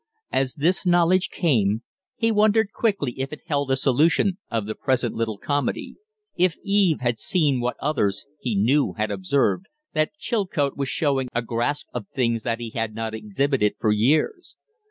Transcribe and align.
As 0.31 0.55
this 0.55 0.83
knowledge 0.83 1.29
came, 1.29 1.83
he 2.15 2.31
wondered 2.31 2.73
quickly 2.73 3.19
if 3.19 3.31
it 3.31 3.41
held 3.45 3.69
a 3.69 3.75
solution 3.75 4.39
of 4.49 4.65
the 4.65 4.73
present 4.73 5.13
little 5.13 5.37
comedy; 5.37 5.97
if 6.35 6.57
Eve 6.63 7.01
had 7.01 7.19
seen 7.19 7.59
what 7.61 7.77
others, 7.79 8.25
he 8.39 8.55
knew, 8.55 8.93
had 8.93 9.11
observed 9.11 9.67
that 9.93 10.17
Chilcote 10.17 10.75
was 10.75 10.89
showing 10.89 11.27
a 11.35 11.43
grasp 11.43 11.85
of 11.93 12.07
things 12.15 12.41
that 12.41 12.59
he 12.59 12.71
had 12.71 12.95
not 12.95 13.13
exhibited 13.13 13.75
for 13.79 13.91
years. 13.91 14.55